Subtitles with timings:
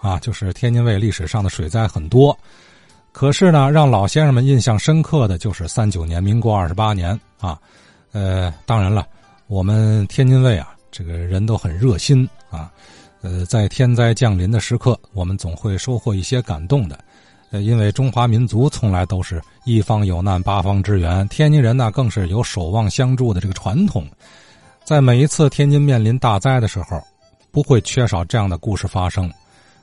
[0.00, 2.36] 啊，就是天津卫历史上的水灾很多。
[3.12, 7.58] 可是呢，让老先生们印象深刻的就是三九年，民国二十八年啊。
[8.12, 9.06] 呃，当然了，
[9.46, 12.70] 我们天津卫啊，这个人都很热心啊。
[13.20, 16.98] 呃，在天灾降临的时刻，我们总会收获一些感动的。
[17.50, 24.06] 呃，因为中华民族从来都是一方有难八方支援，天津人呢更是有守望相助的这个传统。
[24.84, 27.00] 在每一次天津面临大灾的时候，
[27.50, 29.30] 不会缺少这样的故事发生。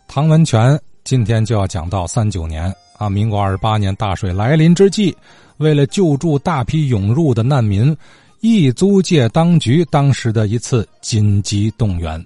[0.07, 2.73] 唐文全今天就要讲到三九年。
[2.97, 5.15] 啊，民国二十八年大水来临之际，
[5.57, 7.95] 为了救助大批涌入的难民，
[8.39, 12.25] 义租界当局当时的一次紧急动员。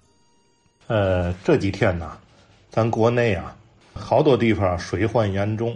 [0.88, 2.17] 呃，这几天呢，
[2.70, 3.53] 咱国内啊，
[3.94, 5.75] 好多地方水患严重，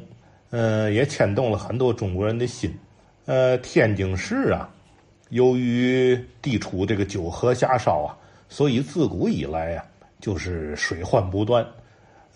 [0.52, 2.74] 呃，也牵动了很多中国人的心。
[3.26, 4.70] 呃，天津市啊，
[5.30, 8.16] 由于地处这个九河下梢啊，
[8.48, 9.84] 所以自古以来呀，
[10.22, 11.66] 就是水患不断。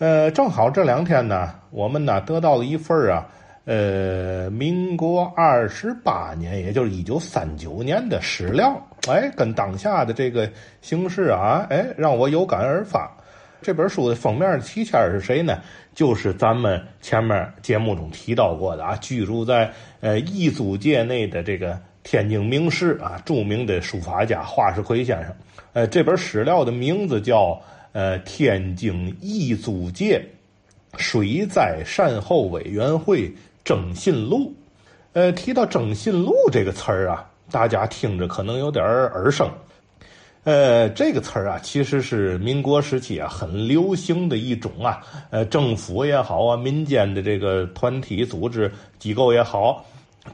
[0.00, 3.28] 呃，正好这两天呢，我们呢得到了一份啊，
[3.66, 8.74] 呃，民国二十八年，也就是一九三九年的史料，
[9.06, 13.14] 哎，跟当下的这个形势啊，哎，让我有感而发。
[13.60, 15.60] 这本书的封面的题签是谁呢？
[15.92, 19.70] 就是咱们前面节目中提到过的啊，居住在
[20.00, 25.34] 呃易租界内的这个天津名士啊，著名的书法家华世奎先生。
[25.74, 27.60] 呃，这本史料的名字叫。
[27.92, 30.24] 呃，天津义租界
[30.96, 33.32] 水灾善后委员会
[33.64, 34.54] 征信录，
[35.12, 39.50] 呃，提到征信录这个词儿啊，大家听着可能有点耳生。
[40.44, 49.84] 呃，这个词儿啊，其实是民国时期啊很流行的一种啊，呃，政府也好啊，民间的这个团体组织机构也好，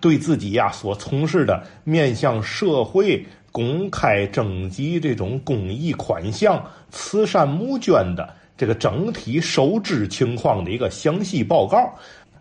[0.01, 3.25] 对自己呀所从事的面向社会。
[3.53, 11.91] 公开征集这种公益款项、慈善募捐的这个整体收支情况的一个详细报告，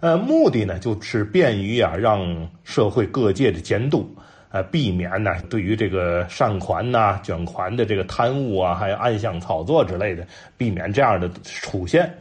[0.02, 4.14] 呃，目的呢就是便于啊让社会各界的监督，
[4.50, 12.14] 呃，避免呢对于这个善款呐、捐款的这个贪污啊，还有暗箱操作之类的，避免这样的出现。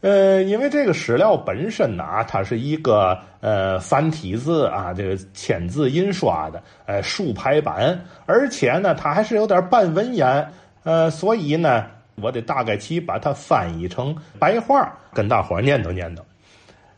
[0.00, 10.48] 呃，因为这个史料本身呢，它是一个呃繁体字啊，这个签字印刷的，呃竖排版，而且呢，它还是有点半文言，
[10.84, 11.84] 呃，所以呢，
[12.22, 16.20] 我得大概其把它翻译成白话，跟大伙念叨念叨。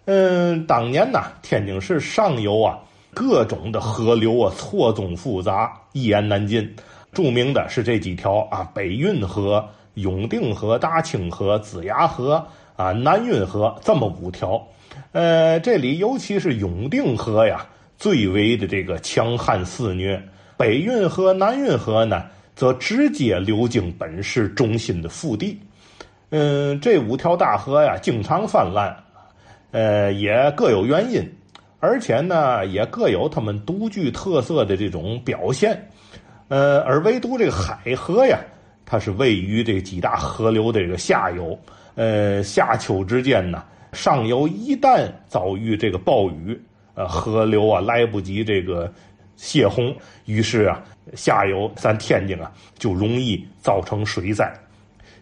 [0.04, 2.78] 嗯，当年呢，天津市上游啊，
[3.14, 6.70] 各种的河流啊，错综复杂，一言难尽。
[7.12, 12.46] 著名的是这几条啊，北运河、永定河、大清河、子牙河。
[12.80, 14.66] 啊，南运河这么五条，
[15.12, 17.66] 呃，这里尤其是永定河呀，
[17.98, 20.18] 最为的这个强悍肆虐。
[20.56, 22.24] 北运河、南运河呢，
[22.54, 25.60] 则直接流经本市中心的腹地。
[26.30, 28.96] 嗯，这五条大河呀，经常泛滥，
[29.72, 31.22] 呃，也各有原因，
[31.80, 35.86] 而且呢，也各有他们独具特色的这种表现。
[36.48, 38.38] 呃，而唯独这个海河呀，
[38.86, 41.58] 它是位于这几大河流的这个下游。
[42.00, 43.62] 呃，夏秋之间呢，
[43.92, 46.58] 上游一旦遭遇这个暴雨，
[46.94, 48.90] 呃，河流啊来不及这个
[49.36, 49.94] 泄洪，
[50.24, 54.50] 于是啊，下游咱天津啊就容易造成水灾。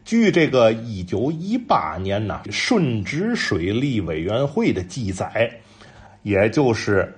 [0.04, 5.50] 据这个一九一八年呢顺直水利委员会的记载，
[6.22, 7.12] 也就是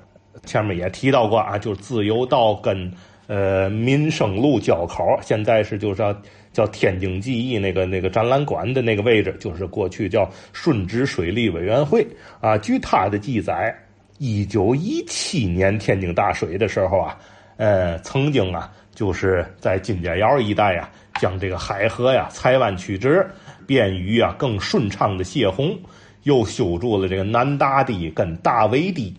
[0.46, 2.90] 前面也提到过啊，就是自由道跟
[3.30, 6.12] 呃民生路交口，现在是就是叫。
[6.52, 12.04] 叫天津记忆那个那个展览馆的那个位置，就是过去叫顺直水利委员会
[12.40, 12.58] 啊。
[12.58, 13.72] 据他的记载，
[14.18, 17.16] 一九一七年天津大水的时候啊，
[17.56, 20.90] 呃，曾经啊，就是在金家窑一带啊，
[21.20, 23.24] 将这个海河呀裁弯曲直，
[23.64, 25.78] 便于啊更顺畅的泄洪，
[26.24, 29.14] 又修筑了这个南大堤跟大围堤，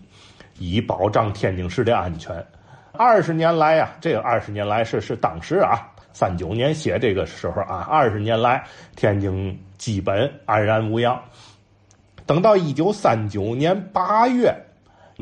[0.58, 2.44] 以保障天津市的安全。
[2.92, 5.88] 二十年来啊，这个二十年来是是当时啊。
[6.14, 8.62] 三九年写这个时候啊，二十年来
[8.94, 11.18] 天津基本安然无恙。
[12.26, 14.54] 等到一九三九年八月，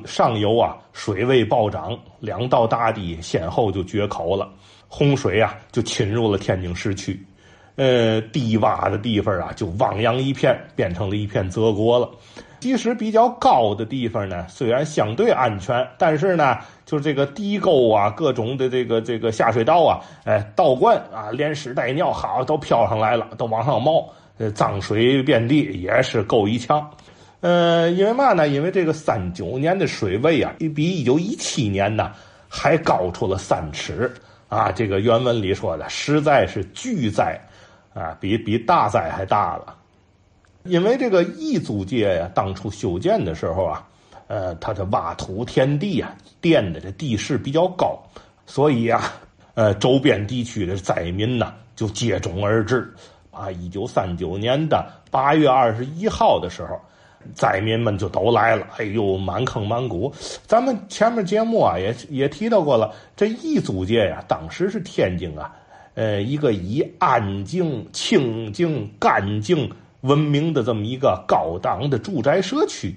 [0.05, 4.51] 上游啊水位暴涨，两道大堤先后就决口了，
[4.89, 7.25] 洪水啊就侵入了天津市区。
[7.77, 12.11] 呃，低洼的地方啊就汪洋一片，变成了一片泽国了。
[12.61, 24.09] 即使比较高的地方呢，虽然相对安全，但是呢，就是这个堤沟啊，各种的这个这个下水道啊，哎，道观啊，连屎带尿，好都飘上来了，都往上冒，
[24.39, 26.89] 呃，脏水遍地，也是够一呛。
[27.41, 28.47] 呃，因为嘛呢？
[28.47, 32.13] 因为这个三九年的水位啊，比一九一七年呢
[32.49, 34.13] 还高出了三尺
[34.49, 34.71] 啊。
[34.71, 37.41] 这个原文里说的，实在是巨灾
[37.95, 39.75] 啊，比比大灾还大了。
[40.65, 43.89] 因为这个义租界呀，当初修建的时候啊，
[44.27, 47.99] 呃，它的挖土填地啊，垫的这地势比较高，
[48.47, 49.15] 所以啊，
[49.55, 52.93] 呃，周边地区的灾民呢就接踵而至。
[53.31, 56.79] 啊，一九三九年的八月二十一号的时候，
[57.33, 58.67] 灾民们就都来了。
[58.77, 60.13] 哎呦，满坑满谷。
[60.47, 65.55] 咱们前面节目啊，也也提到过了，这义租界呀，当时是天津啊，
[65.95, 69.71] 呃，一个以安静、清静、干净。
[70.03, 72.95] 闻名的这么一个高档的住宅社区，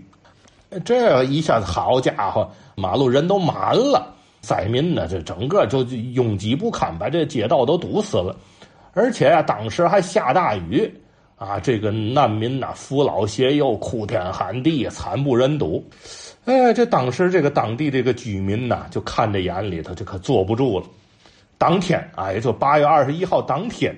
[0.85, 8.35] 这一下子好家伙，马路人都满了，灾民呢这整个就拥挤不堪，把这街道都堵死了。
[8.93, 10.89] 而且啊，当时还下大雨
[11.35, 15.83] 啊，这个难民呐扶老携幼，哭天喊地，惨不忍睹。
[16.45, 20.85] 哎，这当时这个当地这个居民呐，就看在眼里头，这可坐不住了。
[21.57, 23.93] 当天啊，也就八月二十一号当天。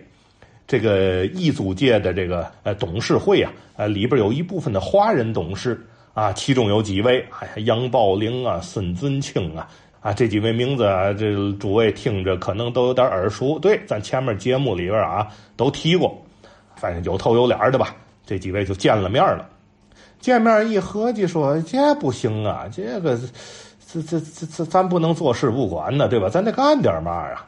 [0.67, 5.79] 这个义租界的这个呃董事会啊，呃里边有一部分的华人董事
[6.13, 9.67] 啊，其中有几位，哎，杨宝玲啊，孙尊庆啊，
[10.01, 13.59] 啊这几位名字啊，这诸位听着可能都有点耳熟。
[13.59, 16.19] 对，咱前面节目里边啊都提过，
[16.75, 17.95] 反正有头有脸的吧。
[18.25, 19.47] 这几位就见了面了，
[20.19, 23.15] 见面一合计说，这不行啊，这个
[23.87, 26.27] 这这这这咱不能坐视不管呢，对吧？
[26.27, 27.45] 咱得干点嘛啊！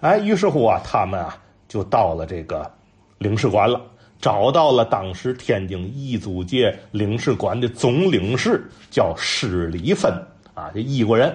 [0.00, 1.38] 哎，于是乎啊，他们啊。
[1.72, 2.70] 就到了这个
[3.16, 3.80] 领事馆了，
[4.20, 10.12] 找到了当时天津义租界领事馆的总领事，叫施礼芬
[10.52, 11.34] 啊，这义国人，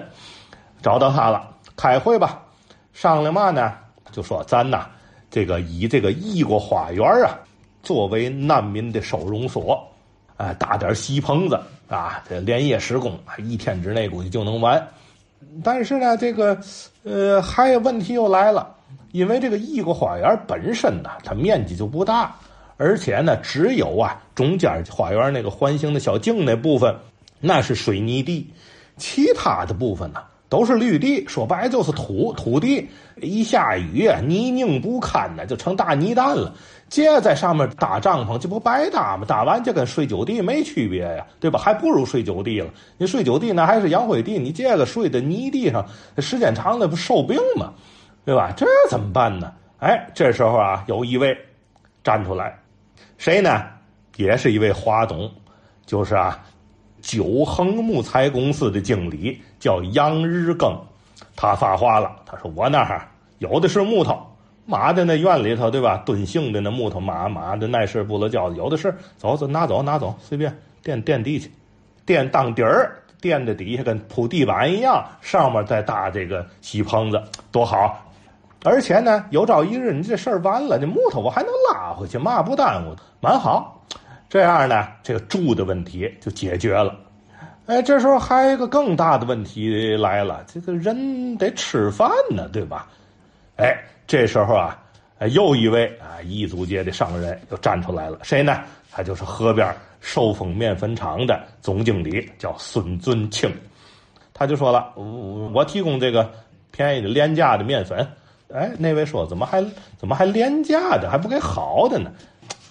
[0.80, 2.40] 找到他了，开会吧，
[2.92, 3.74] 商量嘛呢？
[4.12, 4.86] 就说咱呐，
[5.28, 7.36] 这个以这个义国花园啊，
[7.82, 9.84] 作为难民的收容所，
[10.36, 14.86] 啊，搭点席棚子啊，这连夜施工啊，一天之内估计就能完。
[15.64, 16.56] 但是呢，这个
[17.02, 18.76] 呃，还有问题又来了。
[19.12, 22.34] 因为这个异国花园本身呢，它面积就不大，
[22.76, 26.94] 而且呢，只有啊中间花园那个环形的小径那部分，
[27.40, 28.52] 那是水泥地，
[28.96, 32.88] 其他的部分呢都是绿地，说白就是土土地。
[33.20, 36.54] 一下雨，泥泞不堪呢，就成大泥蛋了。
[36.88, 39.24] 这在上面搭帐篷，这不白搭吗？
[39.26, 41.58] 搭完就跟睡酒地没区别呀，对吧？
[41.58, 42.70] 还不如睡酒地了。
[42.96, 45.84] 你睡酒地那还是洋灰地，你这个睡在泥地上，
[46.18, 47.72] 时间长了不受病吗？
[48.28, 48.52] 对吧？
[48.54, 49.50] 这怎么办呢？
[49.78, 51.34] 哎，这时候啊，有一位
[52.04, 52.58] 站出来，
[53.16, 53.64] 谁呢？
[54.16, 55.32] 也是一位华董，
[55.86, 56.38] 就是啊，
[57.00, 60.76] 九恒木材公司的经理，叫杨日庚。
[61.34, 63.08] 他发话了，他说：“我那儿
[63.38, 64.20] 有的是木头，
[64.66, 66.02] 马的那院里头，对吧？
[66.04, 71.50] 蹲性的那木头，马马的耐事不了觉，有的是，走走，拿走拿走，随便垫垫地去，
[72.04, 77.98] 垫当底儿，垫的底下跟铺地板一样，上面再搭这个锡棚子，多好。”
[78.64, 83.84] 而且呢，有朝一日你这事儿完了，这木头我还能拉回去，嘛不耽误，蛮好。
[84.28, 86.94] 这样呢，这个住的问题就解决了。
[87.66, 92.88] 哎，这时候还有一个更大的问题来了，这个人得吃饭呢，对吧？
[93.56, 93.76] 哎，
[94.06, 94.76] 这时候啊，
[95.30, 98.60] 又一位啊异族界的商人又站出来了，谁呢？
[98.90, 103.54] 他就是河边寿丰面粉厂的总经理，叫孙尊庆。
[104.34, 105.04] 他就说了，我
[105.54, 106.28] 我提供这个
[106.70, 108.06] 便宜的廉价的面粉。
[108.54, 109.62] 哎，那位说怎么还
[109.98, 112.10] 怎么还廉价的，还不给好的呢？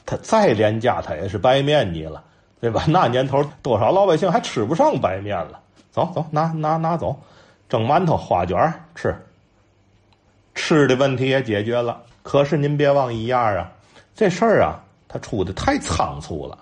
[0.05, 2.23] 他再廉价，他也是白面你了，
[2.59, 2.85] 对吧？
[2.87, 5.59] 那年头多少老百姓还吃不上白面了？
[5.91, 7.15] 走走，拿拿拿走，
[7.69, 9.15] 蒸馒头、花卷吃。
[10.55, 12.01] 吃的问题也解决了。
[12.23, 13.71] 可是您别忘一样啊，
[14.15, 16.57] 这事儿啊，他出的太仓促了。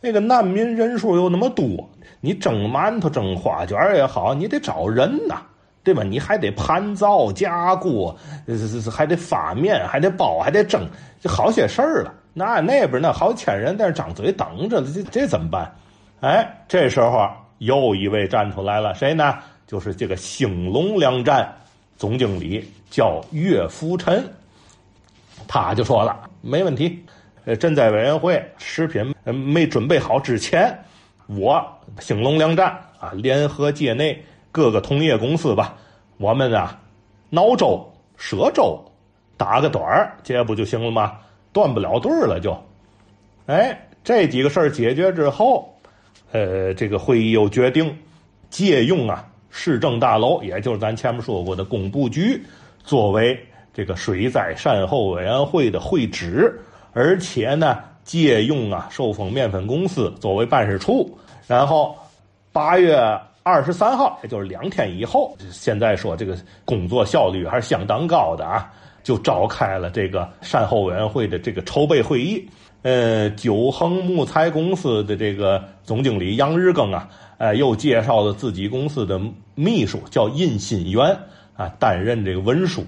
[0.00, 1.88] 那个难民人数又那么多，
[2.20, 5.42] 你蒸馒头、蒸花卷也好，你得找人呐。
[5.82, 6.02] 对吧？
[6.02, 8.14] 你还得盘灶加锅，
[8.90, 10.86] 还得发面，还得包，还得蒸，
[11.20, 12.12] 就好些事儿了。
[12.34, 15.74] 那那边那好几千人在那张嘴等着，这这怎么办？
[16.20, 19.38] 哎，这时候又一位站出来了，谁呢？
[19.66, 21.50] 就是这个兴隆粮站
[21.96, 24.24] 总经理，叫岳福臣。
[25.46, 27.02] 他就说了，没问题。
[27.44, 30.78] 呃，赈灾委员会食品没准备好之前，
[31.26, 31.64] 我
[31.98, 32.68] 兴隆粮站
[33.00, 34.22] 啊，联合界内。
[34.58, 35.76] 各个同业公司吧，
[36.16, 36.76] 我们啊，
[37.30, 37.80] 挠粥、
[38.18, 38.76] 赊粥，
[39.36, 41.16] 打个盹儿，这不就行了吗？
[41.52, 42.60] 断不了队了就。
[43.46, 45.72] 哎，这几个事儿解决之后，
[46.32, 47.96] 呃，这个会议又决定
[48.50, 52.42] 借用啊市政大楼，也就是咱前面说过的工部局，
[52.82, 53.38] 作为
[53.72, 56.60] 这个水灾善后委员会的会址，
[56.92, 61.96] 而且呢，借用啊寿丰面粉公司作为办事处，然后
[62.50, 62.98] 八月。
[63.42, 68.70] 二十三号，也就是两天以后，现在说这个工作效率还是相当高的啊，
[69.02, 72.46] 就召开了这个善后委员会的这个筹备会议。
[72.82, 79.20] 呃，九恒木材公司的这个总经理杨日庚啊，呃，又介绍了自己公司的
[79.54, 81.16] 秘书叫印新元
[81.56, 82.86] 啊，担任这个文书，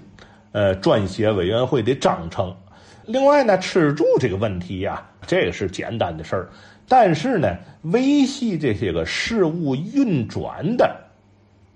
[0.52, 2.54] 呃，撰写委员会的章程。
[3.04, 6.48] 另外呢，吃住这个问题呀，这个是简单的事儿，
[6.90, 10.92] 但是呢，维系这些个事物运转的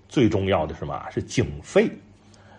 [0.09, 1.01] 最重要的是什么？
[1.09, 1.89] 是经费。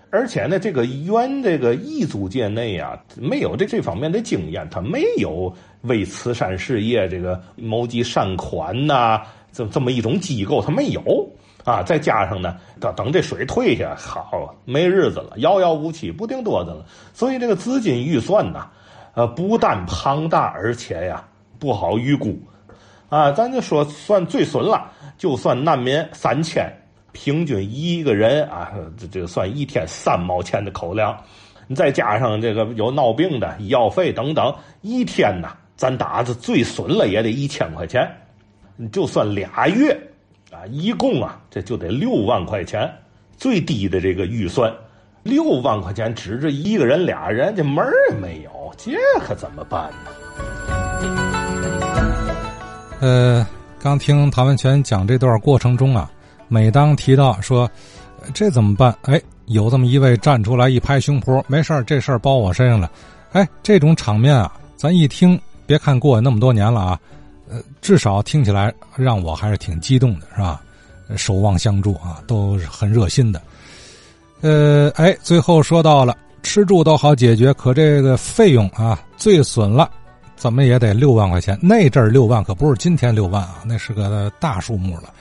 [0.08, 9.20] 而且呢，这个原这个异族界内啊，没有这这方面的经验，他没有为慈善事业这个谋集善款呐，
[9.52, 11.30] 这这么一种机构，他没有
[11.62, 11.82] 啊。
[11.82, 16.86] 再加上呢，等等这水退下，好没日子了，遥遥无期，不定多的了。
[17.12, 18.70] 所以这个资金预算呐，
[19.12, 21.22] 呃，不但庞大，而且呀
[21.58, 22.38] 不好预估
[23.08, 23.32] 啊。
[23.32, 26.70] 咱就说算最损了，就算难民三千。
[27.12, 31.18] 平均一个人啊，这这算一天三毛钱的口粮，
[31.66, 38.06] 你再加上这个有闹病的医药费等等，一天呐，咱打子最损了也得一千块钱，
[38.76, 39.98] 你就算俩月
[40.52, 42.86] 啊，一共啊，这就得六万块钱，
[43.38, 44.70] 最低的这个预算，
[45.22, 50.10] 六万块钱指着一个人俩人，这门儿也没有，这可怎么办呢？
[53.00, 53.46] 呃，
[53.78, 56.10] 刚听唐文全讲这段过程中啊。
[56.48, 57.68] 每当提到说
[58.32, 58.96] 这怎么办？
[59.02, 62.90] 哎，有这么一位站出来一拍胸脯，没事这事儿包我身上了。
[63.32, 67.00] 哎，这种场面啊，咱一听，别看过那么多年了啊，
[67.50, 70.62] 呃，至少听起来让我还是挺激动的，是吧？
[71.16, 73.42] 守望相助啊，都是很热心的。
[74.40, 79.90] 呃，哎，最后说到了吃住都好解决，可这个费用啊，最损了，
[80.46, 81.58] 怎么也得六万块钱。
[81.60, 85.12] 那阵儿六万可不是今天六万啊，那是个大数目了。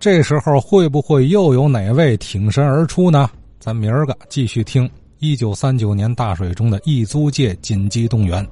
[0.00, 3.28] 这时候会不会又有哪位挺身而出呢？
[3.60, 4.88] 咱明儿个继续听
[5.18, 8.42] 一九三九年大水中的一租界紧急动员。